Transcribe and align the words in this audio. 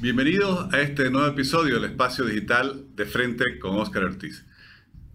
Bienvenidos 0.00 0.72
a 0.72 0.80
este 0.80 1.10
nuevo 1.10 1.26
episodio 1.26 1.74
del 1.74 1.90
Espacio 1.90 2.24
Digital 2.24 2.84
de 2.94 3.04
Frente 3.04 3.58
con 3.58 3.74
Óscar 3.74 4.04
Ortiz. 4.04 4.46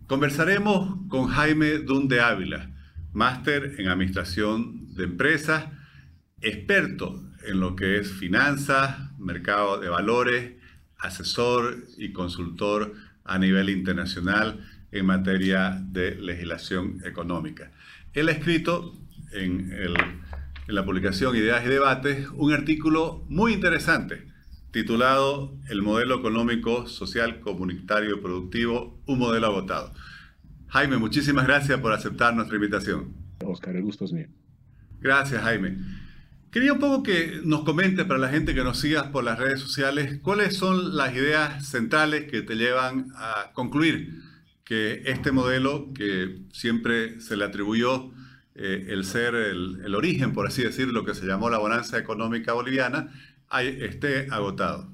Conversaremos 0.08 0.98
con 1.08 1.30
Jaime 1.30 1.78
Dunde 1.78 2.20
Ávila, 2.20 2.70
máster 3.14 3.76
en 3.78 3.88
Administración 3.88 4.94
de 4.94 5.06
Empresas, 5.06 5.68
experto 6.42 7.24
en 7.48 7.62
lo 7.62 7.78
que 7.78 7.98
es 7.98 8.12
finanzas, 8.12 8.98
mercado 9.18 9.80
de 9.80 9.88
valores, 9.88 10.52
asesor 11.00 11.86
y 11.98 12.12
consultor 12.12 12.94
a 13.24 13.40
nivel 13.40 13.70
internacional 13.70 14.68
en 14.92 15.06
materia 15.06 15.82
de 15.82 16.16
legislación 16.16 17.00
económica. 17.06 17.72
Él 18.12 18.28
ha 18.28 18.34
escrito 18.34 19.00
en, 19.32 19.72
en 19.72 20.76
la 20.76 20.84
publicación 20.84 21.38
Ideas 21.38 21.66
y 21.66 21.70
Debates 21.70 22.28
un 22.34 22.52
artículo 22.52 23.24
muy 23.30 23.54
interesante 23.54 24.33
titulado 24.74 25.56
El 25.70 25.84
modelo 25.84 26.16
económico, 26.16 26.88
social, 26.88 27.40
comunitario 27.40 28.18
y 28.18 28.20
productivo, 28.20 29.00
un 29.06 29.20
modelo 29.20 29.48
agotado. 29.48 29.94
Jaime, 30.68 30.98
muchísimas 30.98 31.46
gracias 31.46 31.80
por 31.80 31.94
aceptar 31.94 32.36
nuestra 32.36 32.56
invitación. 32.56 33.14
Oscar, 33.46 33.76
el 33.76 33.84
gusto 33.84 34.06
es 34.06 34.12
mío. 34.12 34.28
Gracias, 35.00 35.44
Jaime. 35.44 35.78
Quería 36.50 36.74
un 36.74 36.80
poco 36.80 37.04
que 37.04 37.40
nos 37.44 37.64
comente 37.64 38.04
para 38.04 38.20
la 38.20 38.30
gente 38.30 38.56
que 38.56 38.64
nos 38.64 38.80
sigas 38.80 39.04
por 39.08 39.24
las 39.24 39.38
redes 39.38 39.60
sociales 39.60 40.20
cuáles 40.24 40.58
son 40.58 40.98
las 40.98 41.14
ideas 41.14 41.68
centrales 41.68 42.30
que 42.30 42.42
te 42.42 42.56
llevan 42.56 43.12
a 43.16 43.52
concluir 43.54 44.24
que 44.64 45.04
este 45.06 45.32
modelo 45.32 45.94
que 45.94 46.40
siempre 46.52 47.22
se 47.22 47.38
le 47.38 47.46
atribuyó 47.46 48.12
eh, 48.56 48.88
el 48.90 49.06
ser 49.06 49.36
el, 49.36 49.82
el, 49.86 49.94
origen, 49.94 50.34
por 50.34 50.48
así 50.48 50.64
decirlo, 50.64 50.94
lo 50.94 51.06
que 51.06 51.14
se 51.14 51.28
llamó 51.28 51.52
la 51.52 51.58
bonanza 51.60 51.98
económica 51.98 52.54
boliviana, 52.54 53.12
esté 53.62 54.28
agotado? 54.30 54.94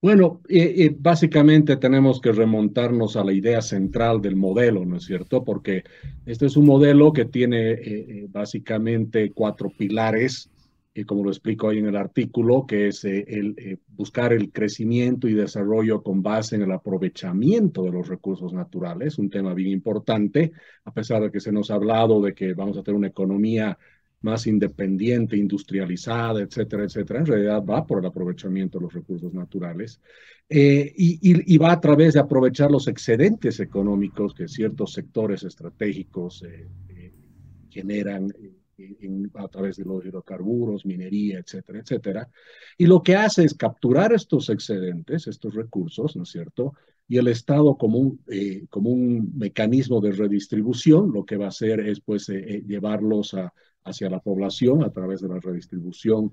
Bueno, 0.00 0.42
eh, 0.48 0.74
eh, 0.76 0.96
básicamente 0.96 1.76
tenemos 1.76 2.20
que 2.20 2.30
remontarnos 2.30 3.16
a 3.16 3.24
la 3.24 3.32
idea 3.32 3.60
central 3.60 4.20
del 4.20 4.36
modelo, 4.36 4.84
¿no 4.84 4.96
es 4.96 5.04
cierto? 5.04 5.42
Porque 5.42 5.82
este 6.24 6.46
es 6.46 6.56
un 6.56 6.66
modelo 6.66 7.12
que 7.12 7.24
tiene 7.24 7.72
eh, 7.72 8.26
básicamente 8.30 9.32
cuatro 9.32 9.70
pilares, 9.76 10.50
y 10.94 11.02
como 11.02 11.24
lo 11.24 11.30
explico 11.30 11.68
ahí 11.68 11.78
en 11.78 11.86
el 11.86 11.96
artículo, 11.96 12.64
que 12.66 12.88
es 12.88 13.04
el 13.04 13.80
buscar 13.88 14.32
el 14.32 14.50
crecimiento 14.50 15.28
y 15.28 15.34
desarrollo 15.34 16.02
con 16.02 16.22
base 16.22 16.56
en 16.56 16.62
el 16.62 16.72
aprovechamiento 16.72 17.82
de 17.82 17.92
los 17.92 18.08
recursos 18.08 18.52
naturales, 18.52 19.18
un 19.18 19.30
tema 19.30 19.54
bien 19.54 19.70
importante, 19.70 20.52
a 20.84 20.92
pesar 20.92 21.22
de 21.22 21.30
que 21.30 21.38
se 21.38 21.52
nos 21.52 21.70
ha 21.70 21.74
hablado 21.74 22.20
de 22.20 22.34
que 22.34 22.54
vamos 22.54 22.76
a 22.76 22.82
tener 22.82 22.96
una 22.96 23.08
economía 23.08 23.78
más 24.20 24.46
independiente, 24.46 25.36
industrializada, 25.36 26.40
etcétera, 26.42 26.84
etcétera, 26.84 27.20
en 27.20 27.26
realidad 27.26 27.64
va 27.64 27.86
por 27.86 28.00
el 28.00 28.06
aprovechamiento 28.06 28.78
de 28.78 28.84
los 28.84 28.94
recursos 28.94 29.32
naturales 29.32 30.00
eh, 30.48 30.92
y, 30.96 31.18
y, 31.54 31.58
va 31.58 31.72
a 31.72 31.80
través 31.80 32.14
de 32.14 32.20
aprovechar 32.20 32.70
los 32.70 32.88
excedentes 32.88 33.60
económicos 33.60 34.32
que 34.34 34.48
ciertos 34.48 34.94
sectores 34.94 35.42
estratégicos 35.42 36.42
eh, 36.42 36.66
eh, 36.88 37.12
generan 37.68 38.32
a 39.34 39.48
través 39.48 39.76
de 39.76 39.84
los 39.84 40.04
hidrocarburos, 40.04 40.86
minería, 40.86 41.40
etcétera, 41.40 41.80
etcétera. 41.80 42.28
Y 42.78 42.86
lo 42.86 43.02
que 43.02 43.16
hace 43.16 43.44
es 43.44 43.54
capturar 43.54 44.12
estos 44.12 44.48
excedentes, 44.48 45.26
estos 45.26 45.54
recursos, 45.54 46.16
¿no 46.16 46.22
es 46.22 46.30
cierto? 46.30 46.74
Y 47.08 47.18
el 47.18 47.26
Estado 47.26 47.76
como 47.76 47.98
un, 47.98 48.20
como 48.70 48.90
un 48.90 49.36
mecanismo 49.36 50.00
de 50.00 50.12
redistribución, 50.12 51.12
lo 51.12 51.24
que 51.26 51.36
va 51.36 51.46
a 51.46 51.48
hacer 51.48 51.80
es 51.80 52.00
pues 52.00 52.28
llevarlos 52.28 53.34
a 53.34 53.52
hacia 53.84 54.10
la 54.10 54.20
población 54.20 54.82
a 54.82 54.90
través 54.90 55.20
de 55.20 55.28
la 55.28 55.40
redistribución, 55.40 56.32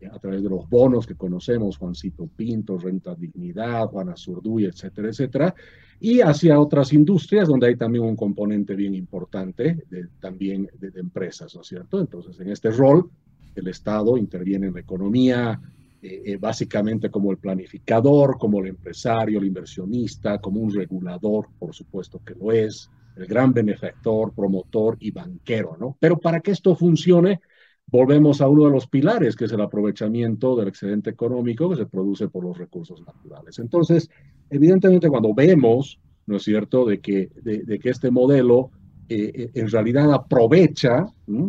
eh, 0.00 0.08
a 0.10 0.18
través 0.18 0.42
de 0.42 0.48
los 0.48 0.68
bonos 0.68 1.06
que 1.06 1.14
conocemos, 1.14 1.76
Juancito 1.76 2.26
Pinto, 2.26 2.78
Renta 2.78 3.14
Dignidad, 3.14 3.86
Juana 3.86 4.16
Zurduy, 4.16 4.64
etcétera, 4.64 5.08
etcétera, 5.08 5.54
y 6.00 6.20
hacia 6.20 6.58
otras 6.58 6.92
industrias 6.92 7.48
donde 7.48 7.68
hay 7.68 7.76
también 7.76 8.04
un 8.04 8.16
componente 8.16 8.74
bien 8.74 8.94
importante 8.94 9.84
de, 9.88 10.08
también 10.20 10.68
de, 10.78 10.92
empresas, 10.98 11.54
¿no 11.54 11.62
es 11.62 11.68
cierto? 11.68 12.00
Entonces, 12.00 12.38
en 12.40 12.50
este 12.50 12.70
rol, 12.70 13.10
el 13.54 13.68
Estado 13.68 14.16
interviene 14.16 14.66
en 14.66 14.74
la 14.74 14.80
economía, 14.80 15.60
eh, 16.02 16.22
eh, 16.26 16.36
básicamente 16.36 17.08
como 17.08 17.30
el 17.30 17.38
planificador, 17.38 18.36
como 18.36 18.60
el 18.60 18.66
empresario, 18.66 19.38
el 19.38 19.46
inversionista, 19.46 20.38
como 20.38 20.60
un 20.60 20.74
regulador, 20.74 21.48
por 21.58 21.74
supuesto 21.74 22.20
que 22.22 22.34
lo 22.34 22.52
es, 22.52 22.90
el 23.16 23.26
gran 23.26 23.52
benefactor, 23.52 24.32
promotor 24.32 24.96
y 25.00 25.10
banquero, 25.10 25.76
¿no? 25.78 25.96
Pero 26.00 26.18
para 26.18 26.40
que 26.40 26.50
esto 26.50 26.74
funcione, 26.74 27.40
volvemos 27.86 28.40
a 28.40 28.48
uno 28.48 28.64
de 28.64 28.70
los 28.70 28.86
pilares, 28.86 29.36
que 29.36 29.44
es 29.44 29.52
el 29.52 29.60
aprovechamiento 29.60 30.56
del 30.56 30.68
excedente 30.68 31.10
económico 31.10 31.70
que 31.70 31.76
se 31.76 31.86
produce 31.86 32.28
por 32.28 32.44
los 32.44 32.58
recursos 32.58 33.00
naturales. 33.06 33.58
Entonces, 33.58 34.10
evidentemente, 34.50 35.08
cuando 35.08 35.34
vemos, 35.34 36.00
¿no 36.26 36.36
es 36.36 36.42
cierto?, 36.42 36.84
de 36.84 37.00
que, 37.00 37.30
de, 37.42 37.78
que 37.78 37.90
este 37.90 38.10
modelo 38.10 38.70
eh, 39.08 39.32
eh, 39.34 39.50
en 39.54 39.70
realidad 39.70 40.12
aprovecha 40.12 41.06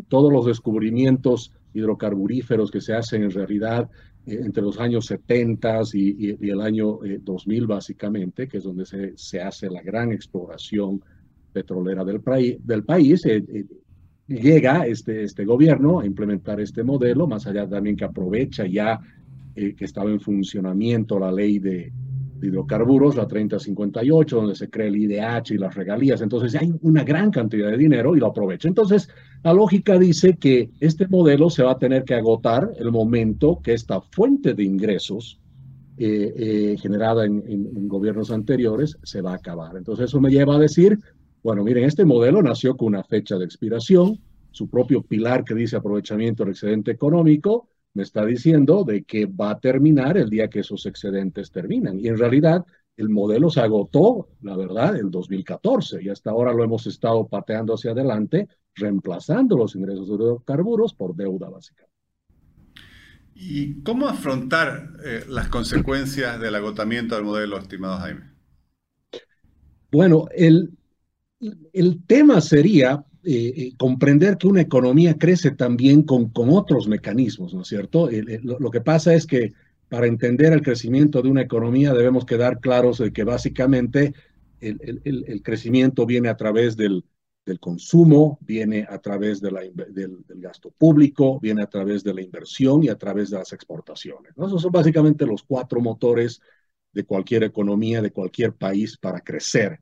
todos 0.10 0.32
los 0.32 0.46
descubrimientos 0.46 1.52
hidrocarburíferos 1.74 2.70
que 2.70 2.82
se 2.82 2.94
hacen 2.94 3.24
en 3.24 3.32
realidad 3.32 3.90
eh, 4.26 4.40
entre 4.44 4.64
los 4.64 4.80
años 4.80 5.06
70 5.06 5.82
y, 5.94 6.50
el 6.50 6.62
año 6.62 7.00
2000 7.22 7.68
básicamente, 7.68 8.48
que 8.48 8.58
es 8.58 8.64
donde 8.64 8.86
se, 8.86 9.14
se 9.16 9.42
hace 9.42 9.70
la 9.70 9.82
gran 9.82 10.12
exploración 10.12 11.02
petrolera 11.56 12.04
del, 12.04 12.22
del 12.62 12.84
país, 12.84 13.26
eh, 13.26 13.42
eh, 13.48 13.66
llega 14.28 14.86
este, 14.86 15.24
este 15.24 15.46
gobierno 15.46 16.02
a 16.02 16.06
implementar 16.06 16.60
este 16.60 16.84
modelo, 16.84 17.28
más 17.28 17.48
allá 17.48 17.68
también 17.68 17.96
que 17.96 18.04
aprovecha 18.04 18.66
ya 18.68 19.00
eh, 19.56 19.74
que 19.74 19.86
estaba 19.86 20.12
en 20.12 20.20
funcionamiento 20.20 21.18
la 21.18 21.32
ley 21.32 21.60
de, 21.60 21.94
hidrocarburos, 22.42 23.16
la 23.16 23.26
3058, 23.26 24.36
donde 24.36 24.56
se 24.56 24.70
crea 24.70 24.88
el 24.88 24.98
IDH 24.98 25.52
y 25.52 25.58
las 25.58 25.74
regalías. 25.74 26.22
Entonces 26.22 26.54
hay 26.62 26.72
una 26.82 27.04
gran 27.04 27.32
cantidad 27.32 27.72
de 27.72 27.78
dinero 27.78 28.16
y 28.16 28.20
lo 28.20 28.28
aprovecha. 28.28 28.68
Entonces, 28.68 29.08
la 29.42 29.54
lógica 29.54 29.98
dice 29.98 30.36
que 30.36 30.70
este 30.80 31.08
modelo 31.08 31.50
se 31.50 31.64
va 31.64 31.72
a 31.72 31.80
tener 31.80 32.04
que 32.04 32.14
agotar 32.14 32.70
el 32.78 32.92
momento 32.92 33.62
que 33.64 33.74
esta 33.74 34.02
fuente 34.02 34.54
de 34.54 34.64
ingresos 34.64 35.40
generada 35.98 37.26
en, 37.26 37.42
en, 37.48 37.88
gobiernos 37.88 38.30
anteriores 38.30 38.98
se 39.04 39.22
va 39.22 39.32
a 39.32 39.36
acabar. 39.36 39.78
Entonces, 39.78 40.10
eso 40.10 40.20
me 40.20 40.30
lleva 40.30 40.58
a 40.58 40.60
decir, 40.60 41.00
bueno, 41.46 41.64
miren, 41.64 41.84
este 41.84 42.06
modelo 42.06 42.42
nació 42.42 42.76
con 42.76 42.88
una 42.88 43.04
fecha 43.04 43.38
de 43.38 43.46
expiración, 43.46 44.20
su 44.50 44.68
propio 44.68 45.04
pilar 45.04 45.44
que 45.44 45.54
dice 45.54 45.76
aprovechamiento 45.76 46.44
del 46.44 46.54
excedente 46.54 46.90
económico, 46.90 47.70
me 47.94 48.02
está 48.02 48.26
diciendo 48.26 48.84
de 48.84 49.04
que 49.04 49.28
va 49.28 49.52
a 49.52 49.60
terminar 49.60 50.18
el 50.18 50.32
día 50.32 50.50
que 50.50 50.62
esos 50.62 50.88
excedentes 50.88 51.52
terminan. 51.52 52.00
Y 52.00 52.08
en 52.08 52.18
realidad 52.18 52.66
el 52.98 53.10
modelo 53.10 53.52
se 53.52 53.62
agotó, 53.62 54.30
la 54.42 54.58
verdad, 54.58 54.98
en 54.98 55.12
2014 55.12 56.02
y 56.02 56.10
hasta 56.10 56.32
ahora 56.32 56.52
lo 56.52 56.64
hemos 56.64 56.88
estado 56.88 57.28
pateando 57.28 57.76
hacia 57.76 57.92
adelante, 57.92 58.48
reemplazando 58.74 59.56
los 59.56 59.76
ingresos 59.76 60.08
de 60.08 60.16
hidrocarburos 60.16 60.96
por 60.96 61.16
deuda 61.16 61.48
básica. 61.52 61.86
¿Y 63.36 63.84
cómo 63.84 64.08
afrontar 64.08 64.94
eh, 65.06 65.24
las 65.30 65.50
consecuencias 65.50 66.40
del 66.40 66.56
agotamiento 66.56 67.14
del 67.14 67.24
modelo, 67.24 67.60
estimado 67.60 68.00
Jaime? 68.00 68.32
Bueno, 69.92 70.26
el, 70.36 70.72
el 71.40 72.04
tema 72.06 72.42
sería 72.42 73.04
eh, 73.24 73.54
eh, 73.58 73.74
comprender 73.78 74.38
que 74.38 74.48
una 74.48 74.62
economía 74.62 75.18
crece 75.18 75.52
también 75.52 76.04
con, 76.04 76.32
otros 76.36 76.88
mecanismos, 76.88 77.54
¿no 77.54 77.64
es 77.64 77.68
cierto? 77.68 78.08
lo, 78.44 78.70
que 78.70 78.82
pasa 78.82 79.16
es 79.16 79.26
que 79.26 79.54
para 79.90 80.08
entender 80.08 80.54
el 80.54 80.62
crecimiento 80.62 81.22
de 81.22 81.30
una 81.30 81.42
economía 81.42 81.94
debemos 81.94 82.26
quedar 82.26 82.60
claros 82.60 83.00
de 83.00 83.12
que 83.12 83.24
básicamente 83.24 84.14
el, 84.60 85.42
crecimiento 85.44 86.06
viene 86.06 86.30
a 86.30 86.38
través 86.38 86.78
del, 86.78 87.04
consumo, 87.60 88.40
viene 88.42 88.86
a 88.90 89.00
través 89.00 89.42
del, 89.42 89.56
gasto 90.36 90.72
público, 90.72 91.40
viene 91.40 91.64
a 91.64 91.68
través 91.68 92.04
de 92.04 92.14
la 92.14 92.22
inversión 92.22 92.84
y 92.84 92.90
a 92.90 92.98
través 92.98 93.30
de 93.30 93.38
las 93.38 93.54
exportaciones. 93.54 94.34
Esos 94.38 94.62
son 94.62 94.72
básicamente 94.72 95.26
los 95.26 95.44
cuatro 95.44 95.82
motores 95.82 96.42
de 96.92 97.04
cualquier 97.04 97.44
economía, 97.44 98.02
de 98.02 98.12
cualquier 98.12 98.54
país 98.54 98.98
para 98.98 99.22
crecer. 99.22 99.80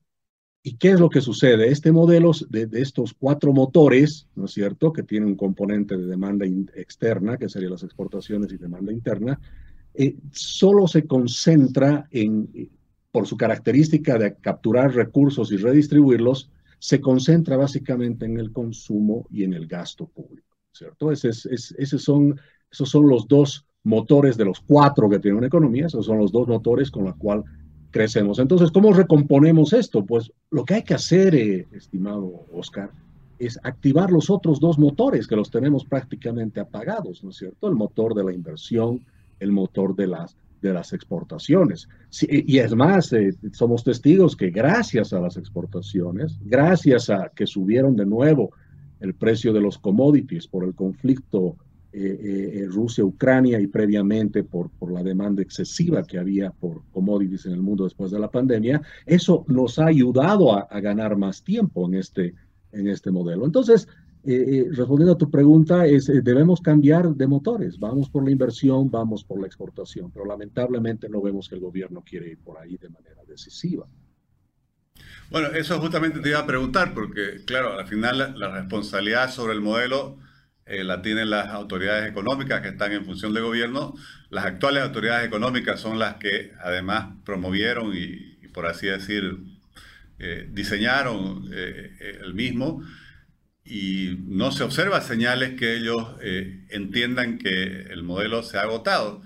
¿Y 0.65 0.77
qué 0.77 0.92
es 0.92 1.00
lo 1.00 1.10
que 1.10 1.19
sucede? 1.19 1.68
Este 1.68 1.92
modelo 1.92 2.31
de, 2.50 2.69
estos 2.74 3.13
cuatro 3.13 3.51
motores, 3.51 4.27
¿no 4.33 4.45
es 4.45 4.51
cierto?, 4.51 4.94
que 4.94 5.04
tiene 5.04 5.25
un 5.25 5.36
componente 5.36 5.98
de 5.98 6.06
demanda 6.06 6.45
externa, 6.45 7.38
que 7.38 7.50
serían 7.50 7.74
las 7.74 7.83
exportaciones 7.83 8.54
y 8.54 8.57
demanda 8.57 8.94
interna, 8.94 9.42
eh, 9.94 10.15
solo 10.31 10.88
se 10.88 11.06
concentra 11.06 12.07
en, 12.12 12.50
por 13.12 13.27
su 13.27 13.36
característica 13.36 14.18
de 14.18 14.36
capturar 14.36 14.95
recursos 14.95 15.51
y 15.51 15.57
redistribuirlos, 15.57 16.50
se 16.80 17.01
concentra 17.01 17.57
básicamente 17.57 18.25
en 18.25 18.39
el 18.39 18.54
consumo 18.54 19.27
y 19.30 19.44
en 19.44 19.54
el 19.54 19.68
gasto 19.68 20.07
público, 20.07 20.57
¿cierto? 20.71 21.12
Ese 21.12 21.30
esos, 21.30 22.01
son, 22.01 22.39
esos 22.71 22.89
son 22.89 23.10
los 23.10 23.27
dos 23.27 23.65
motores 23.83 24.38
de 24.38 24.45
los 24.45 24.62
cuatro 24.62 25.10
que 25.10 25.19
tiene 25.19 25.38
una 25.38 25.48
economía, 25.48 25.88
esos 25.88 26.06
son 26.06 26.19
los 26.19 26.31
dos 26.31 26.48
motores 26.48 26.89
con 26.89 27.04
los 27.04 27.15
cuales 27.18 27.44
crecemos. 27.94 28.40
Entonces, 28.40 28.72
¿cómo 28.72 28.92
recomponemos 28.92 29.72
esto? 29.72 30.04
Pues 30.04 30.34
lo 30.51 30.66
que 30.66 30.74
hay 30.74 30.84
que 30.84 30.95
hacer, 30.95 31.36
eh, 31.36 31.68
estimado 31.72 32.45
Oscar, 32.51 32.90
es 33.40 33.57
activar 33.63 34.12
los 34.12 34.30
otros 34.30 34.60
dos 34.60 34.78
motores 34.78 35.28
que 35.28 35.36
los 35.36 35.50
tenemos 35.50 35.86
prácticamente 35.86 36.60
apagados, 36.60 37.24
¿no 37.24 37.30
es 37.30 37.38
cierto? 37.38 37.68
El 37.68 37.75
motor 37.75 38.16
de 38.16 38.24
la 38.24 38.34
inversión, 38.34 39.06
el 39.40 39.51
motor 39.51 39.95
de 39.95 40.07
las, 40.07 40.36
de 40.62 40.74
las 40.74 40.92
exportaciones. 40.92 41.88
y 42.22 42.57
es 42.57 42.75
más, 42.75 43.13
eh, 43.13 43.36
somos 43.54 43.84
testigos 43.84 44.36
que 44.36 44.50
gracias 44.50 45.13
a 45.13 45.19
las 45.19 45.38
exportaciones, 45.38 46.38
gracias 46.42 47.10
a 47.10 47.31
que 47.36 47.48
subieron 47.48 47.96
de 47.96 48.06
nuevo 48.06 48.51
el 49.00 49.13
precio 49.13 49.54
de 49.54 49.62
los 49.62 49.78
commodities 49.78 50.48
por 50.48 50.63
el 50.63 50.74
conflicto 50.74 51.57
eh, 51.95 52.62
eh, 52.63 52.66
Rusia-Ucrania 52.69 53.60
y 53.60 53.68
previamente 53.68 54.44
por, 54.44 54.72
por 54.72 54.92
la 54.92 55.04
demanda 55.04 55.44
excesiva 55.44 56.01
que 56.01 56.18
había 56.18 56.50
por 56.50 56.81
commodities 56.92 57.45
en 57.45 57.51
el 57.51 57.62
mundo 57.62 57.84
después 57.84 58.10
de 58.10 58.19
la 58.19 58.31
pandemia, 58.31 58.81
eso 59.06 59.45
nos 59.48 59.78
ha 59.78 59.86
ayudado 59.86 60.54
a, 60.54 60.68
ganar 60.81 61.16
más 61.18 61.44
tiempo 61.44 61.86
en 61.86 61.94
este, 61.94 62.34
en 62.72 62.88
este 62.88 63.12
modelo. 63.12 63.45
Entonces, 63.45 63.88
eh, 64.24 64.69
respondiendo 64.72 65.13
a 65.13 65.18
tu 65.19 65.30
pregunta, 65.30 65.86
es, 65.86 66.07
debemos 66.07 66.62
cambiar 66.62 67.13
de 67.13 67.28
motores. 67.28 67.78
Vamos 67.78 68.10
por 68.10 68.24
la 68.24 68.31
inversión, 68.31 68.89
vamos 68.89 69.24
por 69.24 69.39
la 69.39 69.46
exportación, 69.46 70.10
pero 70.10 70.25
lamentablemente 70.25 71.07
no 71.07 71.22
vemos 71.22 71.48
que 71.48 71.54
el 71.54 71.62
gobierno 71.62 72.04
quiere 72.04 72.31
ir 72.31 72.39
por 72.39 72.57
ahí 72.57 72.75
de 72.75 72.89
manera 72.89 73.22
decisiva. 73.28 73.86
Bueno, 75.30 75.50
eso 75.50 75.80
justamente 75.80 76.22
te 76.22 76.30
iba 76.30 76.39
a 76.39 76.48
preguntar, 76.48 76.96
porque 76.96 77.44
claro, 77.46 77.78
al 77.78 77.86
final 77.86 78.34
la 78.36 78.50
responsabilidad 78.50 79.30
sobre 79.30 79.54
el 79.54 79.62
modelo 79.62 80.18
eh, 80.65 80.83
la 80.83 81.01
tienen 81.01 81.30
las 81.30 81.50
autoridades 81.50 82.10
económicas 82.10 82.62
que 82.62 82.69
están 82.69 82.94
en 82.94 83.06
función 83.06 83.33
de 83.33 83.42
gobierno. 83.42 83.95
Las 84.30 84.45
actuales 84.45 84.83
autoridades 84.83 85.27
económicas 85.27 85.80
son 85.80 86.00
las 86.00 86.15
que 86.15 86.54
además 86.62 87.15
promovieron 87.25 87.92
y, 87.95 88.38
por 88.54 88.65
así 88.68 88.88
decir, 88.88 89.39
eh, 90.19 90.48
diseñaron 90.51 91.50
eh, 91.54 92.19
el 92.21 92.33
mismo 92.33 92.81
y 93.65 94.18
no 94.25 94.51
se 94.51 94.63
observa 94.63 95.01
señales 95.01 95.60
que 95.60 95.75
ellos 95.75 96.07
entiendan 96.69 97.38
que 97.38 97.83
el 97.89 98.04
modelo 98.04 98.44
se 98.44 98.57
ha 98.57 98.62
agotado. 98.62 99.21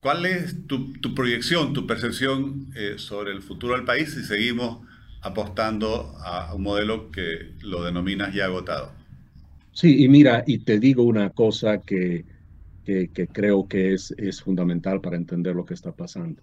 ¿Cuál 0.00 0.26
es 0.26 0.66
tu, 0.66 0.92
tu 1.00 1.14
proyección, 1.14 1.72
tu 1.72 1.86
percepción 1.86 2.70
sobre 2.96 3.32
el 3.32 3.42
futuro 3.42 3.74
del 3.74 3.84
país 3.84 4.12
si 4.12 4.24
seguimos 4.24 4.86
apostando 5.22 6.14
a 6.22 6.54
un 6.54 6.62
modelo 6.62 7.10
que 7.10 7.54
lo 7.62 7.82
denominas 7.84 8.34
ya 8.34 8.44
agotado? 8.44 8.99
Sí, 9.72 10.04
y 10.04 10.08
mira, 10.08 10.44
y 10.46 10.60
te 10.64 10.78
digo 10.78 11.04
una 11.04 11.30
cosa 11.30 11.80
que, 11.80 12.26
que, 12.84 13.10
creo 13.32 13.68
que 13.68 13.94
es, 13.94 14.12
es 14.18 14.42
fundamental 14.42 15.00
para 15.00 15.16
entender 15.16 15.54
lo 15.54 15.64
que 15.64 15.74
está 15.74 15.92
pasando. 15.94 16.42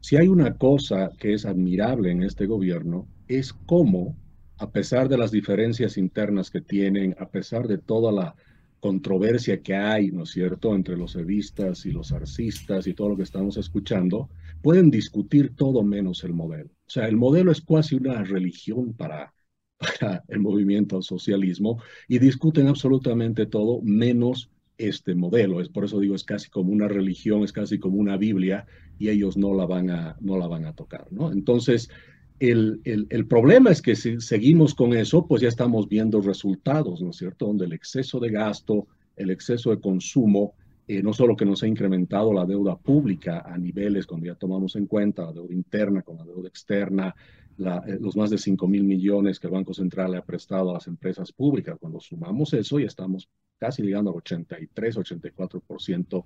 Si 0.00 0.16
hay 0.16 0.28
una 0.28 0.56
cosa 0.56 1.10
que 1.18 1.34
es 1.34 1.46
admirable 1.46 2.10
en 2.12 2.22
este 2.22 2.46
gobierno, 2.46 3.10
es 3.28 3.52
cómo, 3.66 4.18
a 4.58 4.70
pesar 4.70 5.08
de 5.08 5.18
las 5.18 5.30
diferencias 5.32 5.98
internas 5.98 6.50
que 6.50 6.60
tienen, 6.62 7.14
a 7.18 7.30
pesar 7.30 7.68
de 7.68 7.78
toda 7.78 8.12
la 8.12 8.34
controversia 8.80 9.62
que 9.62 9.74
hay, 9.76 10.10
¿no 10.12 10.24
es 10.24 10.30
cierto?, 10.30 10.74
entre 10.74 10.96
los 10.96 11.16
evistas 11.16 11.86
y 11.86 11.92
los 11.92 12.12
arcistas 12.12 12.86
y 12.86 12.94
todo 12.94 13.10
lo 13.10 13.16
que 13.16 13.24
estamos 13.24 13.56
escuchando, 13.58 14.30
pueden 14.62 14.90
discutir 14.90 15.54
todo 15.56 15.82
menos 15.84 16.24
el 16.24 16.34
modelo. 16.34 16.70
O 16.70 16.90
sea, 16.90 17.06
el 17.08 17.16
modelo 17.16 17.52
es 17.52 17.62
casi 17.62 17.96
una 17.96 18.22
religión 18.24 18.94
para, 18.94 19.34
para 19.80 20.22
el 20.28 20.40
movimiento 20.40 20.96
al 20.96 21.02
socialismo 21.02 21.82
y 22.06 22.18
discuten 22.18 22.68
absolutamente 22.68 23.46
todo 23.46 23.80
menos 23.82 24.50
este 24.76 25.14
modelo. 25.14 25.60
Es 25.60 25.68
por 25.68 25.84
eso 25.84 25.98
digo, 25.98 26.14
es 26.14 26.24
casi 26.24 26.50
como 26.50 26.72
una 26.72 26.88
religión, 26.88 27.42
es 27.42 27.52
casi 27.52 27.78
como 27.78 27.96
una 27.96 28.16
Biblia 28.16 28.66
y 28.98 29.08
ellos 29.08 29.36
no 29.36 29.54
la 29.54 29.66
van 29.66 29.90
a, 29.90 30.16
no 30.20 30.38
la 30.38 30.46
van 30.46 30.66
a 30.66 30.74
tocar, 30.74 31.06
¿no? 31.10 31.32
Entonces, 31.32 31.90
el, 32.38 32.80
el, 32.84 33.26
problema 33.26 33.70
es 33.70 33.82
que 33.82 33.94
si 33.94 34.18
seguimos 34.20 34.74
con 34.74 34.94
eso, 34.94 35.26
pues 35.26 35.42
ya 35.42 35.48
estamos 35.48 35.88
viendo 35.88 36.22
resultados, 36.22 37.02
¿no 37.02 37.10
es 37.10 37.16
cierto? 37.16 37.46
Donde 37.46 37.66
el 37.66 37.74
exceso 37.74 38.18
de 38.18 38.30
gasto, 38.30 38.86
el 39.16 39.30
exceso 39.30 39.70
de 39.70 39.80
consumo, 39.80 40.54
eh, 40.88 41.02
no 41.02 41.12
solo 41.12 41.36
que 41.36 41.44
nos 41.44 41.62
ha 41.62 41.68
incrementado 41.68 42.32
la 42.32 42.46
deuda 42.46 42.78
pública 42.78 43.44
a 43.46 43.58
niveles, 43.58 44.06
cuando 44.06 44.26
ya 44.26 44.34
tomamos 44.36 44.74
en 44.76 44.86
cuenta 44.86 45.26
la 45.26 45.32
deuda 45.32 45.54
interna 45.54 46.00
con 46.00 46.16
la 46.16 46.24
deuda 46.24 46.48
externa, 46.48 47.14
eh, 47.60 47.98
los 48.00 48.16
más 48.16 48.30
de 48.30 48.38
5 48.38 48.66
mil 48.66 48.84
millones 48.84 49.38
que 49.38 49.46
el 49.46 49.52
Banco 49.52 49.74
Central 49.74 50.12
le 50.12 50.18
ha 50.18 50.24
prestado 50.24 50.70
a 50.70 50.74
las 50.74 50.86
empresas 50.86 51.32
públicas. 51.32 51.76
Cuando 51.78 52.00
sumamos 52.00 52.52
eso, 52.54 52.78
ya 52.78 52.86
estamos 52.86 53.28
casi 53.58 53.82
llegando 53.82 54.10
al 54.10 54.16
83, 54.16 54.96
84% 54.96 56.24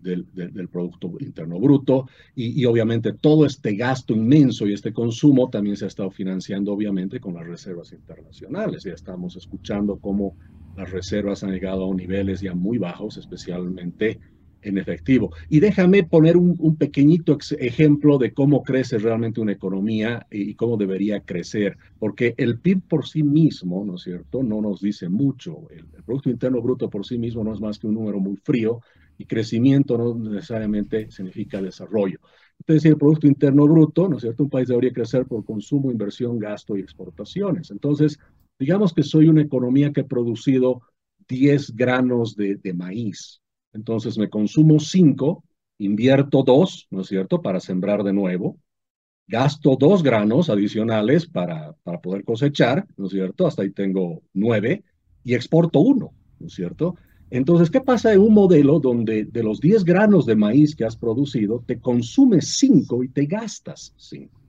del, 0.00 0.26
del, 0.32 0.52
del, 0.52 0.68
Producto 0.68 1.12
Interno 1.20 1.58
Bruto. 1.58 2.08
Y, 2.34 2.60
y, 2.60 2.64
obviamente 2.66 3.14
todo 3.14 3.46
este 3.46 3.74
gasto 3.74 4.14
inmenso 4.14 4.66
y 4.66 4.74
este 4.74 4.92
consumo 4.92 5.48
también 5.50 5.76
se 5.76 5.86
ha 5.86 5.88
estado 5.88 6.10
financiando, 6.10 6.72
obviamente, 6.72 7.18
con 7.18 7.34
las 7.34 7.46
reservas 7.46 7.92
internacionales. 7.92 8.84
Ya 8.84 8.92
estamos 8.92 9.36
escuchando 9.36 9.98
cómo 9.98 10.36
las 10.76 10.90
reservas 10.90 11.42
han 11.42 11.50
llegado 11.50 11.90
a 11.90 11.94
niveles 11.94 12.40
ya 12.40 12.54
muy 12.54 12.78
bajos, 12.78 13.16
especialmente 13.16 14.20
en 14.62 14.78
efectivo. 14.78 15.32
Y 15.48 15.60
déjame 15.60 16.04
poner 16.04 16.36
un, 16.36 16.76
pequeñito 16.76 17.36
ejemplo 17.58 18.18
de 18.18 18.32
cómo 18.32 18.62
crece 18.62 18.98
realmente 18.98 19.40
una 19.40 19.52
economía 19.52 20.26
y, 20.30 20.54
cómo 20.54 20.76
debería 20.76 21.20
crecer, 21.20 21.76
porque 21.98 22.34
el 22.36 22.58
PIB 22.58 22.82
por 22.88 23.06
sí 23.06 23.22
mismo, 23.22 23.84
¿no 23.84 23.96
es 23.96 24.02
cierto?, 24.02 24.42
no 24.42 24.60
nos 24.60 24.80
dice 24.80 25.08
mucho. 25.08 25.68
El, 25.70 25.86
Producto 26.04 26.30
Interno 26.30 26.62
Bruto 26.62 26.88
por 26.88 27.04
sí 27.06 27.18
mismo 27.18 27.44
no 27.44 27.52
es 27.52 27.60
más 27.60 27.78
que 27.78 27.86
un 27.86 27.94
número 27.94 28.18
muy 28.18 28.36
frío 28.36 28.80
y 29.18 29.26
crecimiento 29.26 29.98
no 29.98 30.14
necesariamente 30.14 31.10
significa 31.10 31.60
desarrollo. 31.60 32.18
Entonces, 32.60 32.86
el 32.86 32.96
Producto 32.96 33.26
Interno 33.26 33.66
Bruto, 33.66 34.08
¿no 34.08 34.16
es 34.16 34.22
cierto?, 34.22 34.44
un 34.44 34.50
país 34.50 34.68
debería 34.68 34.92
crecer 34.92 35.26
por 35.26 35.44
consumo, 35.44 35.90
inversión, 35.90 36.38
gasto 36.38 36.76
y 36.76 36.80
exportaciones. 36.80 37.70
Entonces, 37.70 38.18
digamos 38.58 38.92
que 38.92 39.02
soy 39.02 39.28
una 39.28 39.42
economía 39.42 39.92
que 39.92 40.00
ha 40.00 40.06
producido 40.06 40.82
10 41.28 41.76
granos 41.76 42.34
de, 42.36 42.56
de 42.56 42.72
maíz, 42.72 43.40
entonces 43.72 44.18
me 44.18 44.28
consumo 44.28 44.80
cinco, 44.80 45.44
invierto 45.78 46.42
dos, 46.42 46.86
¿no 46.90 47.02
es 47.02 47.08
cierto?, 47.08 47.42
para 47.42 47.60
sembrar 47.60 48.02
de 48.02 48.12
nuevo, 48.12 48.58
gasto 49.26 49.76
dos 49.78 50.02
granos 50.02 50.48
adicionales 50.48 51.26
para, 51.26 51.74
para 51.84 52.00
poder 52.00 52.24
cosechar, 52.24 52.86
¿no 52.96 53.06
es 53.06 53.12
cierto? 53.12 53.46
Hasta 53.46 53.62
ahí 53.62 53.70
tengo 53.70 54.22
nueve 54.32 54.82
y 55.22 55.34
exporto 55.34 55.80
uno, 55.80 56.12
¿no 56.38 56.46
es 56.46 56.54
cierto? 56.54 56.96
Entonces, 57.30 57.70
¿qué 57.70 57.82
pasa 57.82 58.12
en 58.12 58.20
un 58.20 58.32
modelo 58.32 58.80
donde 58.80 59.24
de 59.24 59.42
los 59.42 59.60
10 59.60 59.84
granos 59.84 60.24
de 60.24 60.34
maíz 60.34 60.74
que 60.74 60.86
has 60.86 60.96
producido, 60.96 61.62
te 61.66 61.78
consumes 61.78 62.56
cinco 62.56 63.04
y 63.04 63.08
te 63.08 63.26
gastas 63.26 63.92
cinco? 63.98 64.40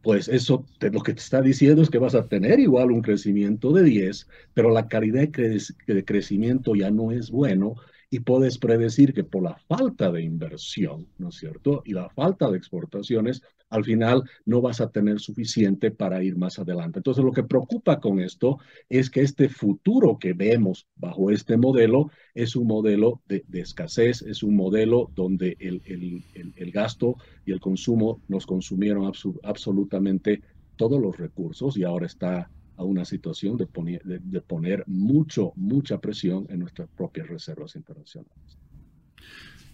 Pues 0.00 0.28
eso 0.28 0.64
lo 0.78 1.00
que 1.00 1.14
te 1.14 1.20
está 1.20 1.42
diciendo 1.42 1.82
es 1.82 1.90
que 1.90 1.98
vas 1.98 2.14
a 2.14 2.28
tener 2.28 2.60
igual 2.60 2.92
un 2.92 3.02
crecimiento 3.02 3.72
de 3.72 3.82
10, 3.82 4.28
pero 4.54 4.70
la 4.70 4.86
calidad 4.86 5.26
de 5.28 6.04
crecimiento 6.04 6.76
ya 6.76 6.92
no 6.92 7.10
es 7.10 7.32
bueno 7.32 7.74
y 8.10 8.20
puedes 8.20 8.58
predecir 8.58 9.12
que 9.12 9.24
por 9.24 9.42
la 9.42 9.56
falta 9.68 10.10
de 10.12 10.22
inversión, 10.22 11.08
¿no 11.18 11.30
es 11.30 11.36
cierto? 11.36 11.82
Y 11.84 11.92
la 11.92 12.08
falta 12.10 12.50
de 12.50 12.56
exportaciones, 12.56 13.42
al 13.68 13.84
final 13.84 14.22
no 14.44 14.60
vas 14.60 14.80
a 14.80 14.90
tener 14.90 15.18
suficiente 15.18 15.90
para 15.90 16.22
ir 16.22 16.36
más 16.36 16.58
adelante. 16.58 17.00
Entonces, 17.00 17.24
lo 17.24 17.32
que 17.32 17.42
preocupa 17.42 18.00
con 18.00 18.20
esto 18.20 18.58
es 18.88 19.10
que 19.10 19.22
este 19.22 19.48
futuro 19.48 20.18
que 20.18 20.34
vemos 20.34 20.86
bajo 20.94 21.30
este 21.30 21.56
modelo 21.56 22.10
es 22.34 22.54
un 22.54 22.68
modelo 22.68 23.22
de, 23.26 23.44
escasez, 23.54 24.22
es 24.22 24.42
un 24.42 24.54
modelo 24.54 25.10
donde 25.14 25.56
el, 25.58 25.82
el, 25.84 26.52
el, 26.54 26.70
gasto 26.70 27.16
y 27.44 27.52
el 27.52 27.60
consumo 27.60 28.20
nos 28.28 28.46
consumieron 28.46 29.10
absolutamente 29.42 30.42
todos 30.76 31.00
los 31.00 31.16
recursos 31.16 31.76
y 31.76 31.84
ahora 31.84 32.06
está 32.06 32.50
a 32.76 32.84
una 32.84 33.04
situación 33.04 33.56
de 33.56 33.66
poner, 33.66 34.84
mucho, 34.86 35.52
mucha 35.56 36.00
presión 36.00 36.46
en 36.50 36.60
nuestras 36.60 36.88
propias 36.96 37.28
reservas 37.28 37.76
internacionales. 37.76 38.32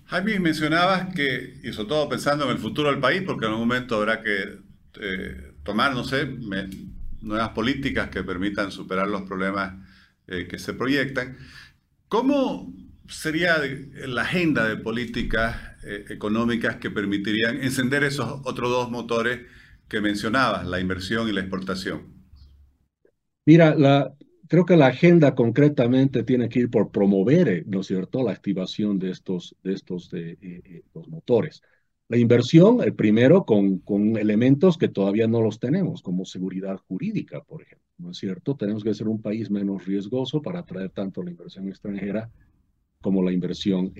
Jaime, 0.06 0.38
mencionabas 0.40 1.14
que, 1.14 1.60
y 1.62 1.72
sobre 1.72 1.88
todo 1.88 2.08
pensando 2.08 2.44
en 2.44 2.50
el 2.50 2.58
futuro 2.58 2.90
del 2.90 3.00
país, 3.00 3.22
porque 3.26 3.46
en 3.46 3.52
un 3.52 3.60
momento 3.60 3.96
habrá 3.96 4.22
que 4.22 4.58
eh, 5.00 5.54
tomar, 5.62 5.94
no 5.94 6.04
sé, 6.04 6.26
nuevas 7.22 7.48
políticas 7.50 8.10
que 8.10 8.22
permitan 8.22 8.70
superar 8.70 9.08
los 9.08 9.22
problemas 9.22 9.74
eh, 10.26 10.46
que 10.48 10.58
se 10.58 10.74
proyectan. 10.74 11.38
¿Cómo 12.08 12.74
sería 13.08 13.56
la 14.06 14.22
agenda 14.22 14.68
de 14.68 14.76
políticas 14.76 15.56
eh, 15.82 16.04
económicas 16.10 16.76
que 16.76 16.90
permitirían 16.90 17.62
encender 17.62 18.04
esos 18.04 18.40
otros 18.44 18.70
dos 18.70 18.90
motores 18.90 19.40
que 19.88 20.00
mencionabas, 20.00 20.66
la 20.66 20.78
inversión 20.78 21.28
y 21.28 21.32
la 21.32 21.40
exportación? 21.40 22.11
Mira, 23.44 23.74
la, 23.74 24.14
creo 24.48 24.64
que 24.64 24.76
la 24.76 24.86
agenda 24.86 25.34
concretamente 25.34 26.22
tiene 26.22 26.48
que 26.48 26.60
ir 26.60 26.70
por 26.70 26.90
promover, 26.92 27.48
eh, 27.48 27.64
¿no 27.66 27.80
es 27.80 27.86
cierto?, 27.88 28.22
la 28.22 28.32
activación 28.32 28.98
de 28.98 29.10
estos, 29.10 29.56
de 29.62 29.72
estos 29.72 30.10
de, 30.10 30.32
eh, 30.32 30.62
eh, 30.64 30.82
los 30.94 31.08
motores. 31.08 31.60
La 32.08 32.18
inversión, 32.18 32.82
el 32.82 32.94
primero, 32.94 33.44
con, 33.44 33.78
con 33.78 34.16
elementos 34.16 34.76
que 34.78 34.88
todavía 34.88 35.26
no 35.26 35.40
los 35.40 35.58
tenemos, 35.58 36.02
como 36.02 36.24
seguridad 36.24 36.76
jurídica, 36.88 37.42
por 37.42 37.62
ejemplo, 37.62 37.86
¿no 37.98 38.10
es 38.10 38.18
cierto? 38.18 38.54
Tenemos 38.56 38.84
que 38.84 38.94
ser 38.94 39.08
un 39.08 39.20
país 39.22 39.50
menos 39.50 39.86
riesgoso 39.86 40.42
para 40.42 40.60
atraer 40.60 40.90
tanto 40.90 41.22
la 41.22 41.30
inversión 41.30 41.68
extranjera 41.68 42.30
como 43.00 43.22
la 43.22 43.32
inversión 43.32 43.92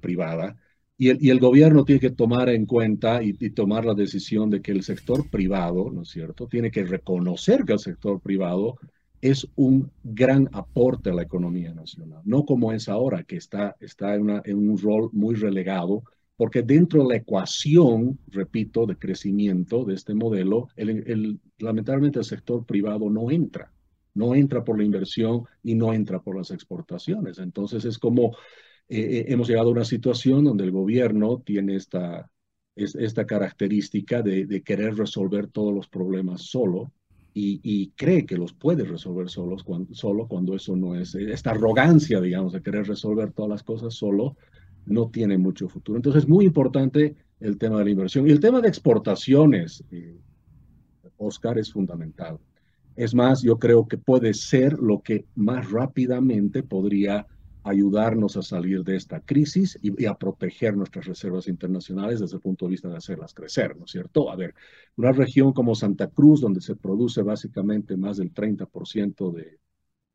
privada. 0.00 0.56
Y 1.00 1.08
el, 1.08 1.18
y 1.18 1.30
el, 1.30 1.40
gobierno 1.40 1.86
tiene 1.86 1.98
que 1.98 2.10
tomar 2.10 2.50
en 2.50 2.66
cuenta 2.66 3.22
y, 3.22 3.34
y, 3.40 3.50
tomar 3.50 3.86
la 3.86 3.94
decisión 3.94 4.50
de 4.50 4.60
que 4.60 4.70
el 4.70 4.82
sector 4.82 5.30
privado, 5.30 5.90
¿no 5.90 6.02
es 6.02 6.10
cierto?, 6.10 6.46
tiene 6.46 6.70
que 6.70 6.84
reconocer 6.84 7.64
que 7.64 7.72
el 7.72 7.78
sector 7.78 8.20
privado 8.20 8.76
es 9.22 9.48
un 9.56 9.90
gran 10.04 10.50
aporte 10.52 11.08
a 11.08 11.14
la 11.14 11.22
economía 11.22 11.72
nacional, 11.72 12.20
no 12.24 12.44
como 12.44 12.70
es 12.74 12.86
ahora, 12.90 13.22
que 13.22 13.36
está, 13.36 13.76
está 13.80 14.14
en, 14.14 14.22
una, 14.22 14.42
en 14.44 14.58
un 14.58 14.76
rol 14.76 15.08
muy 15.14 15.36
relegado, 15.36 16.02
porque 16.36 16.62
dentro 16.62 17.02
de 17.02 17.08
la 17.08 17.16
ecuación, 17.16 18.18
repito, 18.28 18.84
de 18.84 18.96
crecimiento 18.96 19.84
de 19.84 19.94
este 19.94 20.14
modelo, 20.14 20.68
el, 20.76 21.38
lamentablemente 21.58 22.18
el 22.18 22.24
sector 22.24 22.64
privado 22.64 23.08
no 23.10 23.30
entra, 23.30 23.72
no 24.14 24.34
entra 24.34 24.64
por 24.64 24.78
la 24.78 24.84
inversión 24.84 25.44
y 25.62 25.74
no 25.74 25.92
entra 25.92 26.20
por 26.20 26.36
las 26.36 26.50
exportaciones. 26.50 27.38
Entonces 27.38 27.84
es 27.84 27.98
como 27.98 28.34
eh, 28.90 29.18
eh, 29.18 29.24
hemos 29.28 29.48
llegado 29.48 29.68
a 29.68 29.72
una 29.72 29.84
situación 29.84 30.44
donde 30.44 30.64
el 30.64 30.72
gobierno 30.72 31.40
tiene 31.44 31.76
esta, 31.76 32.30
esta 32.74 33.24
característica 33.24 34.20
de, 34.20 34.46
de 34.46 34.62
querer 34.62 34.96
resolver 34.96 35.46
todos 35.46 35.72
los 35.72 35.88
problemas 35.88 36.42
solo 36.42 36.92
y, 37.32 37.92
cree 37.96 38.26
que 38.26 38.36
los 38.36 38.52
puede 38.52 38.84
resolver 38.84 39.28
solos 39.28 39.62
cuando, 39.62 39.94
solo 39.94 40.26
cuando 40.26 40.54
eso 40.54 40.76
no 40.76 40.94
es, 40.96 41.14
esta 41.14 41.50
arrogancia, 41.50 42.20
digamos, 42.20 42.52
de 42.52 42.62
querer 42.62 42.86
resolver 42.86 43.32
todas 43.32 43.50
las 43.50 43.62
cosas 43.62 43.94
solo, 43.94 44.36
no 44.86 45.10
tiene 45.10 45.38
mucho 45.38 45.68
futuro. 45.68 45.96
Entonces 45.96 46.24
es 46.24 46.28
muy 46.28 46.44
importante 46.44 47.14
el 47.38 47.56
tema 47.58 47.78
de 47.78 47.84
la 47.84 47.90
inversión. 47.90 48.26
Y 48.26 48.32
el 48.32 48.40
tema 48.40 48.60
de 48.60 48.68
exportaciones, 48.68 49.84
eh, 49.90 50.18
Oscar, 51.18 51.58
es 51.58 51.72
fundamental. 51.72 52.38
Es 52.96 53.14
más, 53.14 53.42
yo 53.42 53.58
creo 53.58 53.86
que 53.86 53.96
puede 53.96 54.34
ser 54.34 54.78
lo 54.78 55.00
que 55.00 55.26
más 55.36 55.70
rápidamente 55.70 56.62
podría 56.62 57.26
ayudarnos 57.64 58.36
a 58.36 58.42
salir 58.42 58.82
de 58.84 58.96
esta 58.96 59.20
crisis 59.20 59.78
y, 59.82 60.06
a 60.06 60.14
proteger 60.14 60.76
nuestras 60.76 61.06
reservas 61.06 61.48
internacionales 61.48 62.20
desde 62.20 62.36
el 62.36 62.42
punto 62.42 62.66
de 62.66 62.70
vista 62.72 62.88
de 62.88 62.96
hacerlas 62.96 63.34
crecer, 63.34 63.76
¿no 63.76 63.84
es 63.84 63.90
cierto? 63.90 64.30
A 64.30 64.36
ver, 64.36 64.54
una 64.96 65.12
región 65.12 65.52
como 65.52 65.74
Santa 65.74 66.08
Cruz, 66.08 66.40
donde 66.40 66.60
se 66.60 66.76
produce 66.76 67.22
básicamente 67.22 67.96
más 67.96 68.16
del 68.16 68.32
30% 68.32 69.32
de, 69.32 69.58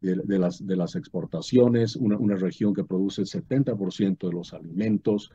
de, 0.02 0.40
las, 0.40 0.66
de 0.66 0.76
las 0.76 0.96
exportaciones, 0.96 1.96
una, 1.96 2.18
una 2.18 2.36
región 2.36 2.74
que 2.74 2.84
produce 2.84 3.22
el 3.22 3.28
70% 3.28 4.28
de 4.28 4.34
los 4.34 4.54
alimentos, 4.54 5.32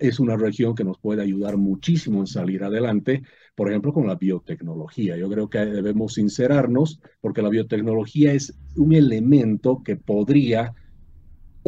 es 0.00 0.20
una 0.20 0.36
región 0.36 0.74
que 0.74 0.84
nos 0.84 0.98
puede 0.98 1.22
ayudar 1.22 1.56
muchísimo 1.56 2.20
en 2.20 2.26
salir 2.26 2.62
adelante, 2.64 3.22
por 3.54 3.70
ejemplo, 3.70 3.92
con 3.92 4.06
la 4.06 4.16
biotecnología. 4.16 5.16
Yo 5.16 5.30
creo 5.30 5.48
que 5.48 5.58
debemos 5.58 6.14
sincerarnos 6.14 7.00
porque 7.20 7.42
la 7.42 7.48
biotecnología 7.48 8.32
es 8.32 8.58
un 8.76 8.92
elemento 8.92 9.82
que 9.82 9.96
podría 9.96 10.74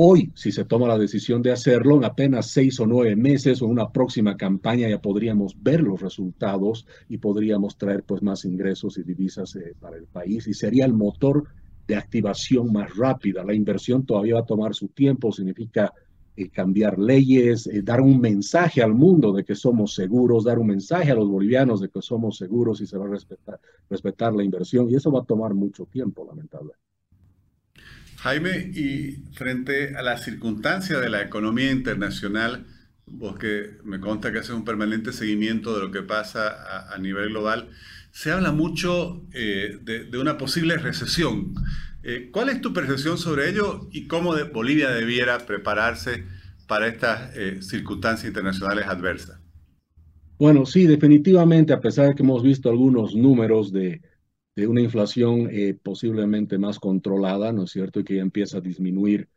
Hoy, 0.00 0.30
si 0.36 0.52
se 0.52 0.64
toma 0.64 0.86
la 0.86 0.96
decisión 0.96 1.42
de 1.42 1.50
hacerlo, 1.50 1.96
en 1.96 2.04
apenas 2.04 2.52
seis 2.52 2.78
o 2.78 2.86
nueve 2.86 3.16
meses 3.16 3.60
o 3.60 3.66
una 3.66 3.90
próxima 3.90 4.36
campaña 4.36 4.88
ya 4.88 5.00
podríamos 5.00 5.60
ver 5.60 5.80
los 5.80 6.00
resultados 6.00 6.86
y 7.08 7.18
podríamos 7.18 7.76
traer 7.76 8.04
pues 8.04 8.22
más 8.22 8.44
ingresos 8.44 8.96
y 8.96 9.02
divisas 9.02 9.56
eh, 9.56 9.74
para 9.80 9.96
el 9.96 10.06
país 10.06 10.46
y 10.46 10.54
sería 10.54 10.84
el 10.84 10.92
motor 10.92 11.48
de 11.88 11.96
activación 11.96 12.72
más 12.72 12.96
rápida. 12.96 13.42
La 13.42 13.54
inversión 13.54 14.06
todavía 14.06 14.34
va 14.34 14.42
a 14.42 14.46
tomar 14.46 14.72
su 14.72 14.86
tiempo, 14.86 15.32
significa 15.32 15.92
eh, 16.36 16.48
cambiar 16.48 16.96
leyes, 16.96 17.66
eh, 17.66 17.82
dar 17.82 18.00
un 18.00 18.20
mensaje 18.20 18.80
al 18.80 18.94
mundo 18.94 19.32
de 19.32 19.42
que 19.42 19.56
somos 19.56 19.94
seguros, 19.94 20.44
dar 20.44 20.60
un 20.60 20.68
mensaje 20.68 21.10
a 21.10 21.16
los 21.16 21.28
bolivianos 21.28 21.80
de 21.80 21.88
que 21.88 22.02
somos 22.02 22.36
seguros 22.36 22.80
y 22.80 22.86
se 22.86 22.96
va 22.96 23.06
a 23.06 23.08
respetar, 23.08 23.58
respetar 23.90 24.32
la 24.32 24.44
inversión 24.44 24.88
y 24.88 24.94
eso 24.94 25.10
va 25.10 25.22
a 25.22 25.24
tomar 25.24 25.54
mucho 25.54 25.86
tiempo, 25.86 26.24
lamentablemente. 26.24 26.77
Jaime, 28.20 28.72
y 28.74 29.22
frente 29.32 29.96
a 29.96 30.02
la 30.02 30.18
circunstancia 30.18 30.98
de 30.98 31.08
la 31.08 31.22
economía 31.22 31.70
internacional, 31.70 32.66
vos 33.06 33.38
que 33.38 33.76
me 33.84 34.00
consta 34.00 34.32
que 34.32 34.40
haces 34.40 34.50
un 34.50 34.64
permanente 34.64 35.12
seguimiento 35.12 35.74
de 35.74 35.86
lo 35.86 35.92
que 35.92 36.02
pasa 36.02 36.92
a, 36.92 36.98
nivel 36.98 37.28
global, 37.28 37.68
se 38.10 38.32
habla 38.32 38.50
mucho 38.50 39.22
eh, 39.32 39.78
de, 39.82 40.18
una 40.18 40.36
posible 40.36 40.78
recesión. 40.78 41.54
Eh, 42.02 42.30
¿Cuál 42.32 42.48
es 42.48 42.60
tu 42.60 42.72
percepción 42.72 43.18
sobre 43.18 43.50
ello 43.50 43.88
y 43.92 44.08
cómo 44.08 44.34
Bolivia 44.52 44.90
debiera 44.90 45.38
prepararse 45.38 46.24
para 46.66 46.88
estas 46.88 47.36
eh, 47.36 47.58
circunstancias 47.62 48.26
internacionales 48.26 48.86
adversas? 48.88 49.38
Bueno, 50.40 50.66
sí, 50.66 50.86
definitivamente, 50.86 51.72
a 51.72 51.80
pesar 51.80 52.08
de 52.08 52.14
que 52.16 52.24
hemos 52.24 52.42
visto 52.42 52.68
algunos 52.68 53.14
números 53.14 53.72
de, 53.72 54.02
de 54.58 54.66
una 54.66 54.80
inflación 54.80 55.48
eh, 55.52 55.72
posiblemente 55.80 56.58
más 56.58 56.80
controlada, 56.80 57.52
¿no 57.52 57.62
es 57.62 57.70
cierto? 57.70 58.00
Y 58.00 58.04
que 58.04 58.16
ya 58.16 58.22
empieza 58.22 58.58
a 58.58 58.60
disminuir 58.60 59.28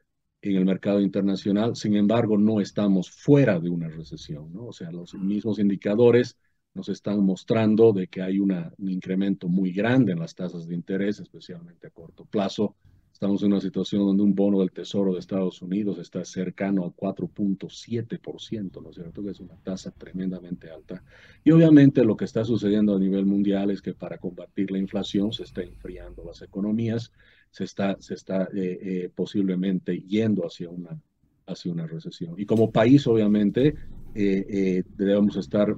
en 0.41 0.55
el 0.55 0.65
mercado 0.65 0.99
internacional. 0.99 1.75
Sin 1.75 1.95
embargo, 1.95 2.39
no 2.39 2.59
estamos 2.59 3.11
fuera 3.11 3.59
de 3.59 3.69
una 3.69 3.87
recesión, 3.87 4.51
¿no? 4.51 4.65
O 4.65 4.73
sea, 4.73 4.91
los 4.91 5.13
mismos 5.13 5.59
indicadores 5.59 6.39
nos 6.73 6.89
están 6.89 7.23
mostrando 7.23 7.93
de 7.93 8.07
que 8.07 8.23
hay 8.23 8.39
una, 8.39 8.73
un 8.79 8.89
incremento 8.89 9.47
muy 9.47 9.71
grande 9.71 10.13
en 10.13 10.19
las 10.19 10.33
tasas 10.33 10.67
de 10.67 10.73
interés, 10.73 11.19
especialmente 11.19 11.85
a 11.85 11.91
corto 11.91 12.25
plazo, 12.25 12.75
Estamos 13.13 13.43
en 13.43 13.51
una 13.51 13.61
situación 13.61 14.05
donde 14.05 14.23
un 14.23 14.33
bono 14.33 14.59
del 14.61 14.71
Tesoro 14.71 15.13
de 15.13 15.19
Estados 15.19 15.61
Unidos 15.61 15.99
está 15.99 16.25
cercano 16.25 16.83
al 16.83 16.91
4.7%, 16.95 18.81
¿no 18.81 18.89
es 18.89 18.95
cierto? 18.95 19.23
Que 19.23 19.29
es 19.29 19.39
una 19.39 19.55
tasa 19.57 19.91
tremendamente 19.91 20.71
alta. 20.71 21.03
Y 21.43 21.51
obviamente 21.51 22.03
lo 22.03 22.17
que 22.17 22.25
está 22.25 22.43
sucediendo 22.43 22.95
a 22.95 22.99
nivel 22.99 23.25
mundial 23.25 23.69
es 23.69 23.81
que 23.81 23.93
para 23.93 24.17
combatir 24.17 24.71
la 24.71 24.79
inflación 24.79 25.31
se 25.33 25.43
está 25.43 25.61
enfriando 25.61 26.23
las 26.23 26.41
economías, 26.41 27.11
se 27.51 27.65
está, 27.65 27.95
se 27.99 28.15
está 28.15 28.43
eh, 28.55 28.79
eh, 28.81 29.11
posiblemente 29.13 30.01
yendo 30.01 30.43
hacia 30.43 30.69
una, 30.69 30.99
hacia 31.45 31.71
una 31.71 31.85
recesión. 31.85 32.35
Y 32.39 32.45
como 32.45 32.71
país, 32.71 33.05
obviamente, 33.05 33.75
eh, 34.15 34.83
debemos 34.97 35.35
estar 35.35 35.75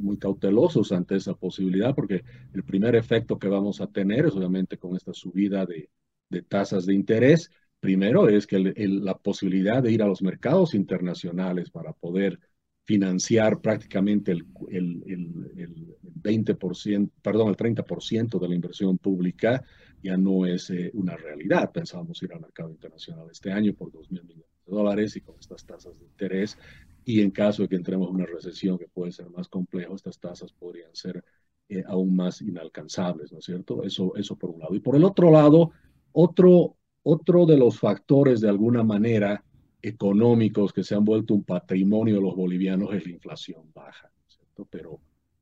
muy 0.00 0.18
cautelosos 0.18 0.92
ante 0.92 1.16
esa 1.16 1.34
posibilidad, 1.34 1.94
porque 1.94 2.24
el 2.52 2.62
primer 2.62 2.94
efecto 2.94 3.38
que 3.38 3.48
vamos 3.48 3.80
a 3.80 3.86
tener 3.86 4.26
es 4.26 4.34
obviamente 4.34 4.76
con 4.76 4.96
esta 4.96 5.14
subida 5.14 5.64
de 5.64 5.88
de 6.28 6.42
tasas 6.42 6.86
de 6.86 6.94
interés. 6.94 7.50
Primero 7.80 8.28
es 8.28 8.46
que 8.46 8.58
la 8.58 9.18
posibilidad 9.18 9.82
de 9.82 9.92
ir 9.92 10.02
a 10.02 10.06
los 10.06 10.22
mercados 10.22 10.74
internacionales 10.74 11.70
para 11.70 11.92
poder 11.92 12.40
financiar 12.84 13.60
prácticamente 13.60 14.32
el, 14.32 14.46
el, 14.68 15.02
el, 15.56 15.96
20%, 16.22 17.10
perdón, 17.22 17.48
el 17.48 17.56
30% 17.56 18.38
de 18.38 18.48
la 18.48 18.54
inversión 18.54 18.98
pública 18.98 19.62
ya 20.02 20.16
no 20.16 20.46
es 20.46 20.70
eh, 20.70 20.90
una 20.94 21.16
realidad. 21.16 21.72
Pensábamos 21.72 22.22
ir 22.22 22.32
al 22.32 22.40
mercado 22.40 22.70
internacional 22.70 23.26
este 23.30 23.52
año 23.52 23.74
por 23.74 23.90
2 23.90 24.10
mil 24.10 24.22
millones 24.24 24.46
de 24.66 24.72
dólares 24.72 25.16
y 25.16 25.20
con 25.22 25.38
estas 25.38 25.64
tasas 25.64 25.98
de 25.98 26.04
interés. 26.06 26.58
Y 27.04 27.20
en 27.20 27.30
caso 27.30 27.62
de 27.62 27.68
que 27.68 27.76
entremos 27.76 28.08
en 28.08 28.16
una 28.16 28.26
recesión 28.26 28.78
que 28.78 28.88
puede 28.88 29.12
ser 29.12 29.28
más 29.30 29.48
complejo, 29.48 29.94
estas 29.94 30.18
tasas 30.18 30.52
podrían 30.52 30.94
ser 30.94 31.22
eh, 31.68 31.82
aún 31.86 32.14
más 32.14 32.42
inalcanzables, 32.42 33.32
¿no 33.32 33.38
es 33.38 33.44
cierto? 33.44 33.82
Eso, 33.82 34.14
eso 34.16 34.36
por 34.36 34.50
un 34.50 34.60
lado. 34.60 34.74
Y 34.74 34.80
por 34.80 34.96
el 34.96 35.04
otro 35.04 35.30
lado, 35.30 35.72
otro, 36.14 36.76
otro 37.02 37.44
de 37.44 37.58
los 37.58 37.78
factores 37.78 38.40
de 38.40 38.48
alguna 38.48 38.82
manera 38.82 39.44
económicos 39.82 40.72
que 40.72 40.84
se 40.84 40.94
han 40.94 41.04
vuelto 41.04 41.34
un 41.34 41.44
patrimonio 41.44 42.14
de 42.14 42.22
los 42.22 42.34
bolivianos 42.34 42.94
es 42.94 43.04
la 43.04 43.12
inflación 43.12 43.70
baja, 43.74 44.10
¿cierto? 44.26 44.66
Pero 44.70 45.00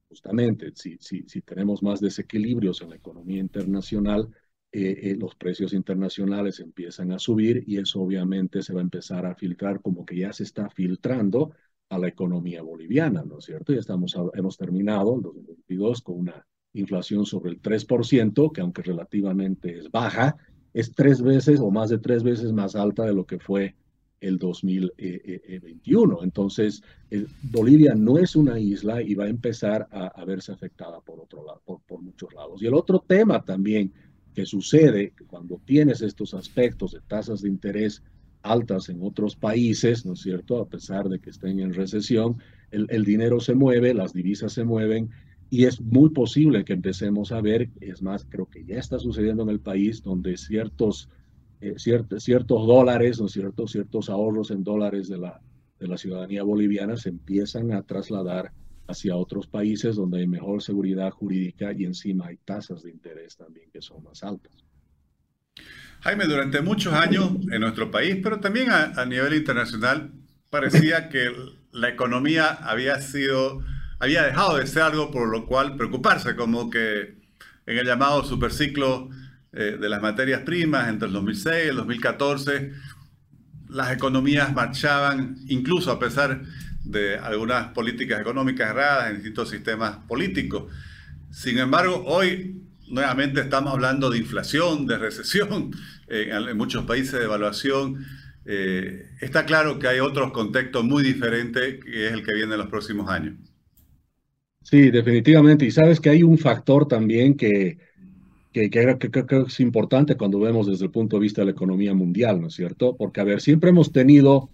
justamente 0.09 0.73
si, 0.75 0.97
si, 0.99 1.23
si 1.29 1.43
tenemos 1.43 1.83
más 1.83 2.01
desequilibrios 2.01 2.83
en 2.83 2.91
la 2.91 2.97
economía 2.97 3.39
internacional, 3.39 4.29
eh, 4.73 5.11
eh, 5.11 5.17
los 5.19 5.35
precios 5.35 5.75
internacionales 5.75 6.59
empiezan 6.59 7.13
a 7.13 7.19
subir 7.19 7.63
y 7.67 7.77
eso 7.77 8.01
obviamente 8.01 8.63
se 8.63 8.73
va 8.73 8.81
a 8.81 8.83
empezar 8.83 9.27
a 9.27 9.35
filtrar 9.35 9.83
como 9.83 10.07
que 10.07 10.17
ya 10.17 10.33
se 10.33 10.45
está 10.45 10.71
filtrando 10.71 11.53
a 11.91 11.99
la 11.99 12.09
economía 12.09 12.63
boliviana, 12.63 13.23
¿no 13.23 13.39
es 13.39 13.45
cierto? 13.45 13.75
Ya 13.75 13.81
estamos, 13.81 14.17
hemos 14.33 14.57
terminado 14.57 15.15
el 15.17 15.23
2022 15.23 16.01
con 16.01 16.21
una 16.21 16.47
inflación 16.73 17.27
sobre 17.27 17.51
el 17.51 17.61
3%, 17.61 18.51
que 18.51 18.63
aunque 18.63 18.81
relativamente 18.81 19.79
es 19.79 19.91
baja, 19.91 20.37
es 20.75 20.93
tres 20.93 21.23
veces 21.23 21.61
o 21.61 21.71
más 21.71 21.91
de 21.91 21.99
tres 21.99 22.23
veces 22.23 22.53
más 22.53 22.77
alta 22.77 23.05
de 23.05 23.15
lo 23.15 23.27
que 23.27 23.39
fue 23.39 23.75
el 24.21 24.39
2021. 24.39 26.23
Entonces, 26.23 26.83
Bolivia 27.43 27.95
no 27.95 28.19
es 28.19 28.37
una 28.37 28.59
isla 28.59 29.03
y 29.03 29.15
va 29.15 29.25
a 29.25 29.29
empezar 29.29 29.89
a, 29.91 30.25
verse 30.25 30.53
afectada 30.53 31.01
por, 31.01 31.21
otro 31.21 31.45
por, 31.65 32.01
muchos 32.01 32.33
lados. 32.33 32.63
Y 32.63 32.67
el 32.67 32.75
otro 32.75 33.05
tema 33.07 33.45
también 33.45 33.93
que 34.33 34.47
sucede 34.47 35.13
cuando 35.27 35.61
tienes 35.65 36.01
estos 36.01 36.35
aspectos 36.35 36.93
de 36.93 37.01
tasas 37.01 37.43
de 37.43 37.49
interés 37.49 38.03
altas 38.43 38.89
en 38.89 39.03
otros 39.03 39.37
países, 39.37 40.07
¿no 40.07 40.15
es 40.15 40.21
cierto? 40.21 40.61
A 40.61 40.69
pesar 40.69 41.09
de 41.09 41.21
que 41.21 41.31
estén 41.31 41.61
en 41.61 41.75
recesión, 41.75 42.39
el 42.71 43.05
dinero 43.05 43.39
se 43.41 43.55
mueve, 43.55 43.93
las 43.93 44.15
divisas 44.15 44.53
se 44.53 44.65
mueven 44.65 45.11
y 45.53 45.67
es 45.67 45.83
muy 45.83 46.09
posible 46.09 46.65
que 46.65 46.73
empecemos 46.73 47.31
a 47.31 47.43
ver, 47.43 47.69
es 47.83 48.01
más, 48.01 48.25
creo 48.27 48.47
que 48.47 48.65
ya 48.65 48.77
está 48.79 48.99
sucediendo 48.99 49.43
en 49.43 49.51
el 49.51 49.61
país, 49.61 50.03
donde 50.03 50.39
ciertos, 50.39 51.11
eh, 51.61 51.75
ciertos 51.77 52.67
dólares 52.67 53.21
o 53.21 53.29
ciertos, 53.29 53.73
ciertos 53.73 54.09
ahorros 54.09 54.51
en 54.51 54.65
dólares 54.65 55.11
de 55.11 55.19
la, 55.19 55.43
de 55.79 55.89
la 55.89 55.99
ciudadanía 55.99 56.43
boliviana 56.43 56.97
se 56.97 57.11
empiezan 57.11 57.71
a 57.73 57.83
trasladar 57.83 58.51
hacia 58.87 59.15
otros 59.15 59.47
países 59.47 59.95
donde 59.95 60.21
hay 60.21 60.27
mejor 60.27 60.63
seguridad 60.63 61.11
jurídica 61.11 61.71
y 61.75 61.85
encima 61.85 62.29
hay 62.29 62.39
tasas 62.39 62.83
de 62.83 62.91
interés 62.91 63.37
también 63.37 63.69
que 63.71 63.83
son 63.83 64.03
más 64.05 64.23
altas. 64.23 64.65
Jaime, 66.01 66.25
durante 66.25 66.63
muchos 66.63 66.95
años 66.95 67.33
en 67.53 67.61
nuestro 67.61 67.91
país, 67.91 68.17
pero 68.23 68.41
también 68.41 68.71
a 68.71 69.05
nivel 69.05 69.35
internacional, 69.35 70.13
parecía 70.49 71.11
que 71.11 71.31
la 71.73 71.91
economía 71.91 72.53
había 72.53 73.03
sido 73.03 73.61
había 74.03 74.25
dejado 74.25 74.57
de 74.57 74.67
ser 74.67 74.83
algo 74.83 75.13
por 75.13 75.29
lo 75.29 75.47
cual 75.47 75.77
preocuparse, 75.77 76.35
como 76.35 76.69
que 76.71 77.15
en 77.67 77.79
el 77.79 77.87
llamado 77.87 78.25
superciclo 78.25 79.09
eh, 79.53 79.79
de 79.81 79.89
las 79.89 80.03
materias 80.03 80.41
primas 80.41 80.89
entre 80.89 81.07
el 81.07 81.15
2006 81.15 81.67
y 81.67 81.69
el 81.69 81.77
2014, 81.77 82.73
las 83.69 83.93
economías 83.93 84.53
marchaban, 84.53 85.37
incluso 85.47 85.93
a 85.93 86.01
pesar 86.01 86.43
de 86.83 87.17
algunas 87.17 87.69
políticas 87.69 88.21
económicas 88.21 88.71
erradas 88.71 89.11
en 89.11 89.15
distintos 89.19 89.51
sistemas 89.51 89.99
políticos. 90.09 90.65
Sin 91.31 91.59
embargo, 91.59 92.03
hoy 92.05 92.61
nuevamente 92.89 93.41
estamos 93.41 93.73
hablando 93.73 94.11
de 94.11 94.19
inflación, 94.19 94.85
de 94.85 94.99
recesión, 94.99 95.71
en, 96.09 96.57
muchos 96.57 96.85
países 96.87 97.21
de 97.21 97.27
evaluación. 97.27 98.05
Eh, 98.47 99.13
está 99.21 99.47
claro 99.47 99.79
que 99.79 99.87
hay 99.87 100.01
otros 100.01 100.33
contextos 100.33 100.83
muy 100.83 101.05
diferentes 101.05 101.85
que 101.85 102.09
es 102.09 102.13
el 102.13 102.25
que 102.25 102.35
viene 102.35 102.55
en 102.55 102.59
los 102.59 102.69
próximos 102.69 103.09
años. 103.09 103.37
Sí, 104.63 104.91
definitivamente. 104.91 105.67
Y 105.67 105.71
sabes 105.71 106.01
que 106.01 106.11
hay 106.11 106.23
un 106.23 106.39
factor 106.39 106.87
también 106.87 107.37
que, 107.37 107.79
que, 108.53 108.71
que, 108.71 108.99
que, 108.99 109.45
es 109.47 109.61
importante 109.61 110.17
cuando 110.17 110.39
vemos 110.39 110.67
desde 110.67 110.85
el 110.85 110.91
punto 110.91 111.17
de 111.17 111.23
vista 111.23 111.41
de 111.41 111.47
la 111.47 111.53
economía 111.53 111.95
mundial, 111.95 112.41
¿no 112.41 112.49
es 112.49 112.55
cierto? 112.55 112.95
Porque, 112.97 113.21
a 113.21 113.25
ver, 113.25 113.41
siempre 113.41 113.71
hemos 113.71 113.93
tenido, 113.93 114.51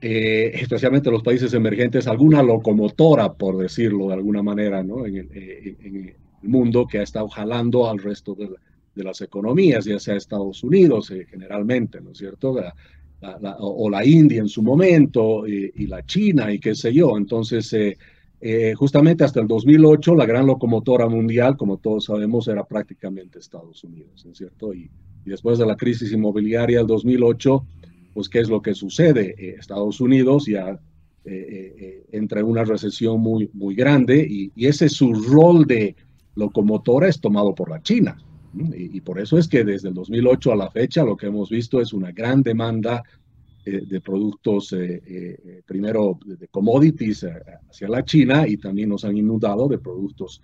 eh, 0.00 0.52
especialmente 0.54 1.10
los 1.10 1.22
países 1.22 1.52
emergentes, 1.54 2.06
alguna 2.06 2.42
locomotora, 2.42 3.32
por 3.32 3.58
decirlo 3.58 4.08
de 4.08 4.14
alguna 4.14 4.42
manera, 4.42 4.82
¿no? 4.82 5.06
En 5.06 5.16
el, 5.16 5.28
eh, 5.32 6.16
mundo 6.42 6.86
que 6.86 6.98
ha 6.98 7.02
estado 7.02 7.28
jalando 7.28 7.88
al 7.88 7.98
resto 7.98 8.34
de, 8.34 8.48
las 8.94 9.20
economías, 9.20 9.84
ya 9.84 10.00
sea 10.00 10.16
Estados 10.16 10.64
Unidos 10.64 11.12
eh, 11.12 11.24
generalmente, 11.30 12.00
¿no 12.00 12.10
es 12.10 12.18
cierto? 12.18 12.56
o 13.60 13.90
la 13.90 14.04
India 14.04 14.40
en 14.40 14.48
su 14.48 14.60
momento 14.62 15.46
y, 15.46 15.86
la 15.86 16.04
China 16.04 16.52
y 16.52 16.58
qué 16.58 16.74
sé 16.74 16.92
yo. 16.92 17.16
Entonces, 17.16 17.72
eh, 17.72 17.96
eh, 18.40 18.74
justamente 18.74 19.24
hasta 19.24 19.40
el 19.40 19.48
2008, 19.48 20.14
la 20.14 20.26
gran 20.26 20.46
locomotora 20.46 21.08
mundial, 21.08 21.56
como 21.56 21.78
todos 21.78 22.04
sabemos, 22.04 22.48
era 22.48 22.64
prácticamente 22.64 23.38
Estados 23.38 23.82
Unidos, 23.84 24.24
¿no 24.24 24.32
es 24.32 24.38
cierto? 24.38 24.74
Y, 24.74 24.90
después 25.24 25.58
de 25.58 25.66
la 25.66 25.76
crisis 25.76 26.10
inmobiliaria 26.10 26.78
del 26.78 26.86
2008, 26.86 27.66
pues, 28.14 28.30
¿qué 28.30 28.40
es 28.40 28.48
lo 28.48 28.62
que 28.62 28.72
sucede? 28.72 29.34
Estados 29.58 30.00
Unidos 30.00 30.46
ya 30.46 30.80
entra 32.10 32.40
en 32.40 32.46
una 32.46 32.64
recesión 32.64 33.20
muy, 33.20 33.50
muy 33.52 33.74
grande 33.74 34.26
y, 34.26 34.50
y 34.56 34.66
ese 34.66 34.88
su 34.88 35.12
rol 35.12 35.66
de 35.66 35.94
locomotora 36.34 37.08
es 37.08 37.20
tomado 37.20 37.54
por 37.54 37.68
la 37.68 37.82
China. 37.82 38.16
Y, 38.54 39.00
por 39.02 39.20
eso 39.20 39.38
es 39.38 39.46
que 39.46 39.62
desde 39.62 39.88
el 39.88 39.94
2008 39.94 40.52
a 40.52 40.56
la 40.56 40.70
fecha 40.70 41.04
lo 41.04 41.16
que 41.16 41.26
hemos 41.26 41.50
visto 41.50 41.80
es 41.80 41.92
una 41.92 42.12
gran 42.12 42.42
demanda 42.42 43.02
eh, 43.76 43.82
de 43.86 44.00
productos, 44.00 44.72
eh, 44.72 45.02
eh, 45.06 45.62
primero 45.66 46.18
de 46.24 46.48
commodities 46.48 47.26
hacia 47.68 47.88
la 47.88 48.04
China 48.04 48.46
y 48.48 48.56
también 48.56 48.88
nos 48.88 49.04
han 49.04 49.16
inundado 49.16 49.68
de 49.68 49.78
productos 49.78 50.40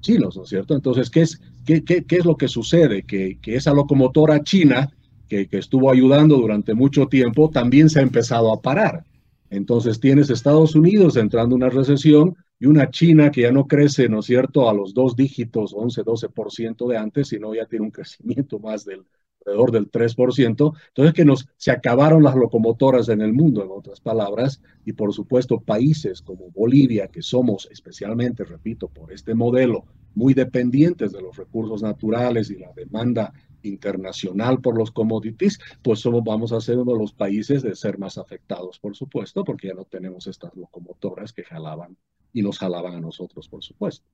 chinos, 0.00 0.36
¿no 0.36 0.44
es 0.44 0.48
cierto? 0.48 0.74
Entonces, 0.74 1.10
¿qué 1.10 1.20
es, 1.20 1.40
qué, 1.66 1.84
qué, 1.84 2.04
qué 2.04 2.16
es 2.16 2.24
lo 2.24 2.36
que 2.36 2.48
sucede? 2.48 3.02
Que, 3.02 3.38
que 3.38 3.56
esa 3.56 3.74
locomotora 3.74 4.42
china 4.42 4.88
que, 5.28 5.46
que 5.46 5.58
estuvo 5.58 5.90
ayudando 5.90 6.36
durante 6.38 6.72
mucho 6.72 7.06
tiempo 7.06 7.50
también 7.50 7.90
se 7.90 8.00
ha 8.00 8.02
empezado 8.02 8.50
a 8.50 8.62
parar. 8.62 9.04
Entonces 9.50 10.00
tienes 10.00 10.30
Estados 10.30 10.74
Unidos 10.74 11.16
entrando 11.16 11.54
en 11.54 11.62
una 11.62 11.70
recesión, 11.70 12.34
y 12.60 12.66
una 12.66 12.90
China 12.90 13.30
que 13.30 13.40
ya 13.40 13.52
no 13.52 13.66
crece, 13.66 14.08
¿no 14.08 14.20
es 14.20 14.26
cierto?, 14.26 14.68
a 14.68 14.74
los 14.74 14.92
dos 14.92 15.16
dígitos, 15.16 15.72
11, 15.74 16.02
12% 16.02 16.86
de 16.88 16.98
antes, 16.98 17.28
sino 17.28 17.54
ya 17.54 17.64
tiene 17.64 17.86
un 17.86 17.90
crecimiento 17.90 18.58
más 18.58 18.84
del 18.84 19.02
alrededor 19.40 19.72
del 19.72 19.90
3%. 19.90 20.74
Entonces, 20.88 21.14
que 21.14 21.24
nos, 21.24 21.48
se 21.56 21.70
acabaron 21.70 22.22
las 22.22 22.36
locomotoras 22.36 23.08
en 23.08 23.20
el 23.20 23.32
mundo, 23.32 23.62
en 23.62 23.70
otras 23.70 24.00
palabras, 24.00 24.62
y 24.84 24.92
por 24.92 25.12
supuesto 25.12 25.60
países 25.60 26.22
como 26.22 26.50
Bolivia, 26.50 27.08
que 27.08 27.22
somos 27.22 27.68
especialmente, 27.70 28.44
repito, 28.44 28.88
por 28.88 29.12
este 29.12 29.34
modelo, 29.34 29.84
muy 30.14 30.34
dependientes 30.34 31.12
de 31.12 31.22
los 31.22 31.36
recursos 31.36 31.82
naturales 31.82 32.50
y 32.50 32.58
la 32.58 32.72
demanda 32.74 33.32
internacional 33.62 34.60
por 34.60 34.76
los 34.76 34.90
commodities, 34.90 35.58
pues 35.82 36.00
somos, 36.00 36.24
vamos 36.24 36.52
a 36.52 36.60
ser 36.60 36.78
uno 36.78 36.92
de 36.92 36.98
los 36.98 37.12
países 37.12 37.62
de 37.62 37.76
ser 37.76 37.98
más 37.98 38.18
afectados, 38.18 38.78
por 38.78 38.96
supuesto, 38.96 39.44
porque 39.44 39.68
ya 39.68 39.74
no 39.74 39.84
tenemos 39.84 40.26
estas 40.26 40.54
locomotoras 40.56 41.32
que 41.32 41.44
jalaban 41.44 41.96
y 42.32 42.42
nos 42.42 42.58
jalaban 42.58 42.94
a 42.94 43.00
nosotros, 43.00 43.48
por 43.48 43.62
supuesto. 43.62 44.06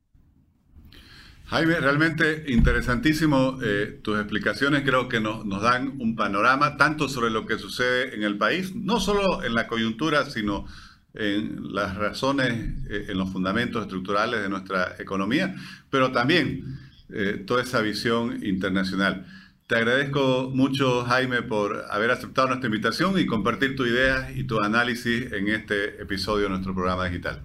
Jaime, 1.48 1.78
realmente 1.78 2.44
interesantísimo 2.48 3.58
eh, 3.62 4.00
tus 4.02 4.18
explicaciones, 4.18 4.82
creo 4.82 5.08
que 5.08 5.20
nos, 5.20 5.46
nos, 5.46 5.62
dan 5.62 5.94
un 6.00 6.16
panorama 6.16 6.76
tanto 6.76 7.08
sobre 7.08 7.30
lo 7.30 7.46
que 7.46 7.56
sucede 7.56 8.16
en 8.16 8.24
el 8.24 8.36
país, 8.36 8.74
no 8.74 8.98
solo 8.98 9.44
en 9.44 9.54
la 9.54 9.68
coyuntura, 9.68 10.28
sino 10.28 10.66
en 11.14 11.72
las 11.72 11.96
razones, 11.96 12.52
eh, 12.90 13.06
en 13.08 13.18
los 13.18 13.30
fundamentos 13.32 13.82
estructurales 13.82 14.42
de 14.42 14.48
nuestra 14.48 14.96
economía, 14.98 15.54
pero 15.88 16.10
también 16.10 16.80
eh, 17.10 17.44
toda 17.46 17.62
esa 17.62 17.80
visión 17.80 18.44
internacional. 18.44 19.24
Te 19.68 19.76
agradezco 19.76 20.50
mucho, 20.52 21.04
Jaime, 21.04 21.42
por 21.42 21.84
haber 21.90 22.10
aceptado 22.10 22.48
nuestra 22.48 22.66
invitación 22.66 23.18
y 23.20 23.26
compartir 23.26 23.76
tus 23.76 23.86
ideas 23.86 24.36
y 24.36 24.44
tu 24.44 24.60
análisis 24.60 25.32
en 25.32 25.48
este 25.48 26.02
episodio 26.02 26.44
de 26.44 26.50
nuestro 26.50 26.74
programa 26.74 27.06
digital. 27.06 27.42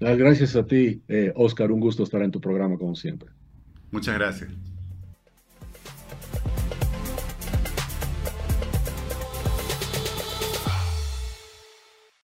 Gracias 0.00 0.54
a 0.56 0.64
ti, 0.64 1.02
eh, 1.08 1.32
Oscar. 1.34 1.72
Un 1.72 1.80
gusto 1.80 2.02
estar 2.02 2.22
en 2.22 2.30
tu 2.30 2.40
programa 2.40 2.76
como 2.78 2.94
siempre. 2.94 3.30
Muchas 3.90 4.14
gracias. 4.14 4.50